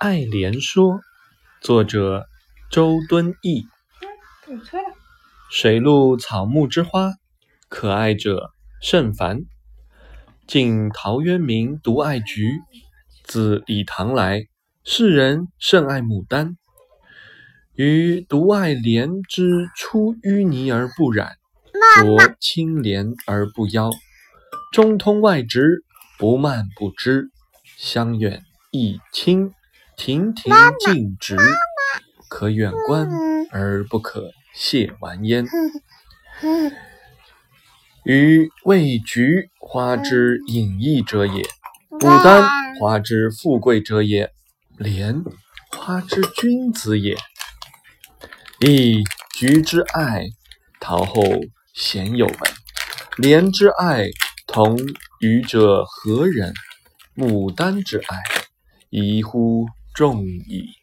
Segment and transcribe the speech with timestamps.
[0.00, 0.94] 爱莲说》，
[1.60, 2.26] 作者
[2.70, 3.66] 周敦颐。
[5.50, 7.12] 水陆草木之花，
[7.68, 9.44] 可爱者甚蕃。
[10.46, 12.60] 晋陶渊明独爱菊，
[13.24, 14.46] 自李唐来，
[14.84, 16.56] 世人甚爱牡丹。
[17.74, 21.36] 余独爱莲之出淤泥而不染，
[21.98, 23.90] 濯清涟而不妖，
[24.72, 25.84] 中通外直，
[26.18, 27.28] 不蔓不枝，
[27.76, 29.52] 香远益清，
[30.02, 31.36] 亭亭净植，
[32.30, 33.06] 可远观
[33.50, 35.44] 而不可亵玩焉。
[38.04, 41.46] 予谓菊花之隐逸者也，
[41.90, 42.48] 牡丹
[42.78, 44.32] 花之富贵者也，
[44.78, 45.22] 莲
[45.70, 47.14] 花之君子也。
[48.60, 49.04] 噫！
[49.36, 50.24] 菊之爱，
[50.80, 51.22] 陶后
[51.74, 52.36] 鲜有闻；
[53.18, 54.08] 莲之爱，
[54.46, 54.78] 同
[55.20, 56.54] 予者何人？
[57.14, 58.16] 牡丹之爱，
[58.88, 60.80] 宜乎众矣。